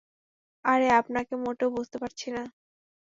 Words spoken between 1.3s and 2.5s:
মোটেও বুঝতে পারছি না।